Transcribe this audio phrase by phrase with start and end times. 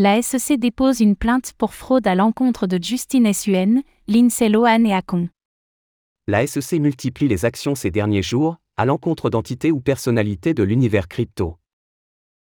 [0.00, 4.94] La SEC dépose une plainte pour fraude à l'encontre de Justine Suen, Lindsay Lohan et
[4.94, 5.28] Acon.
[6.28, 11.08] La SEC multiplie les actions ces derniers jours, à l'encontre d'entités ou personnalités de l'univers
[11.08, 11.58] crypto.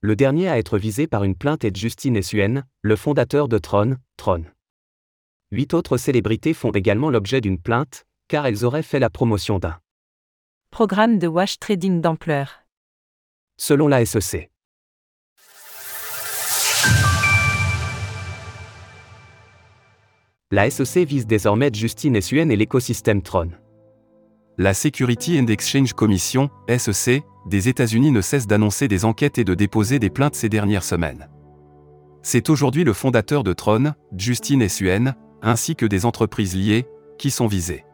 [0.00, 3.96] Le dernier à être visé par une plainte est Justine Suen, le fondateur de Tron,
[4.16, 4.42] Tron.
[5.52, 9.78] Huit autres célébrités font également l'objet d'une plainte, car elles auraient fait la promotion d'un
[10.72, 12.64] Programme de wash trading d'ampleur.
[13.56, 14.50] selon la SEC.
[20.56, 23.50] La SEC vise désormais Justine Suen et l'écosystème Tron.
[24.56, 29.52] La Security and Exchange Commission, SEC, des États-Unis ne cesse d'annoncer des enquêtes et de
[29.52, 31.28] déposer des plaintes ces dernières semaines.
[32.22, 36.86] C'est aujourd'hui le fondateur de Tron, Justin Suen, ainsi que des entreprises liées,
[37.18, 37.84] qui sont visées.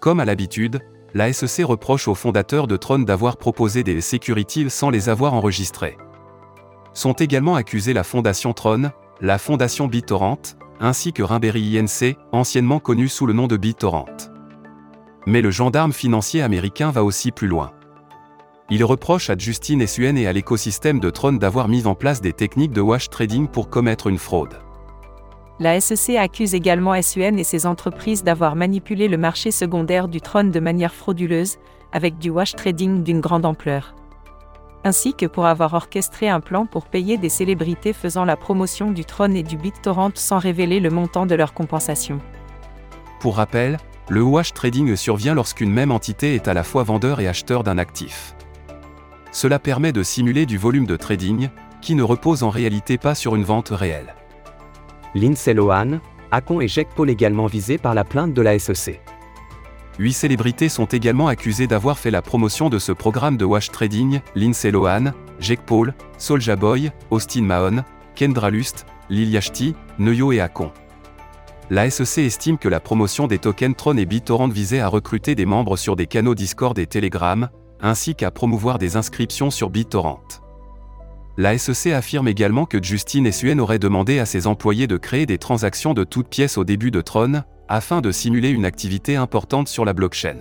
[0.00, 0.80] Comme à l'habitude,
[1.14, 5.96] la SEC reproche aux fondateurs de Tron d'avoir proposé des securities sans les avoir enregistrés.
[6.92, 8.90] Sont également accusés la Fondation Tron,
[9.20, 14.30] la Fondation BitTorrent, ainsi que Rimberry INC, anciennement connu sous le nom de BitTorrent.
[15.26, 17.72] Mais le gendarme financier américain va aussi plus loin.
[18.70, 22.32] Il reproche à Justin Suen et à l'écosystème de Tron d'avoir mis en place des
[22.32, 24.54] techniques de wash trading pour commettre une fraude.
[25.60, 30.50] La SEC accuse également SUN et ses entreprises d'avoir manipulé le marché secondaire du trône
[30.52, 31.56] de manière frauduleuse,
[31.92, 33.94] avec du wash trading d'une grande ampleur.
[34.84, 39.04] Ainsi que pour avoir orchestré un plan pour payer des célébrités faisant la promotion du
[39.04, 42.20] trône et du BitTorrent sans révéler le montant de leur compensation.
[43.20, 47.28] Pour rappel, le wash trading survient lorsqu'une même entité est à la fois vendeur et
[47.28, 48.34] acheteur d'un actif.
[49.32, 51.50] Cela permet de simuler du volume de trading,
[51.82, 54.14] qui ne repose en réalité pas sur une vente réelle.
[55.14, 59.00] Lindsay Lohan, Acon et Jake Paul également visés par la plainte de la SEC.
[59.98, 64.20] Huit célébrités sont également accusées d'avoir fait la promotion de ce programme de wash trading,
[64.36, 67.82] Lindsay Lohan, Jake Paul, Soulja Boy, Austin Mahon,
[68.14, 70.70] Kendra Lust, Lil Yachty, Neuyo et Akon.
[71.70, 75.46] La SEC estime que la promotion des tokens Tron et BitTorrent visait à recruter des
[75.46, 77.48] membres sur des canaux Discord et Telegram,
[77.80, 80.42] ainsi qu'à promouvoir des inscriptions sur BitTorrent.
[81.36, 85.38] La SEC affirme également que Justine Suen aurait demandé à ses employés de créer des
[85.38, 89.84] transactions de toutes pièces au début de Tron, afin de simuler une activité importante sur
[89.84, 90.38] la blockchain.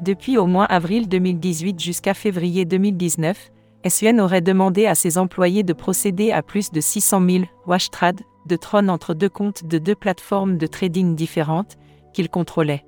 [0.00, 3.50] Depuis au moins avril 2018 jusqu'à février 2019,
[3.88, 8.56] SUN aurait demandé à ses employés de procéder à plus de 600 000 washtrade de
[8.56, 11.76] Tron entre deux comptes de deux plateformes de trading différentes
[12.12, 12.84] qu'il contrôlait.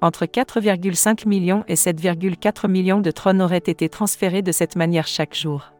[0.00, 5.36] Entre 4,5 millions et 7,4 millions de Tron auraient été transférés de cette manière chaque
[5.36, 5.72] jour.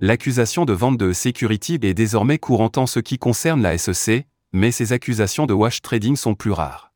[0.00, 4.70] L'accusation de vente de security est désormais courante en ce qui concerne la SEC, mais
[4.70, 6.92] ces accusations de wash trading sont plus rares.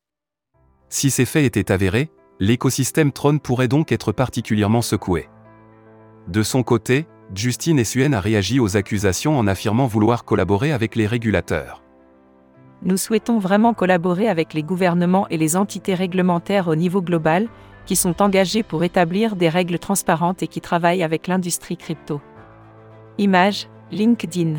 [0.88, 2.08] Si ces faits étaient avérés,
[2.38, 5.28] l'écosystème Tron pourrait donc être particulièrement secoué.
[6.28, 11.08] De son côté, Justine Suen a réagi aux accusations en affirmant vouloir collaborer avec les
[11.08, 11.82] régulateurs.
[12.82, 17.48] Nous souhaitons vraiment collaborer avec les gouvernements et les entités réglementaires au niveau global,
[17.86, 22.20] qui sont engagés pour établir des règles transparentes et qui travaillent avec l'industrie crypto.
[23.18, 24.58] Image, LinkedIn.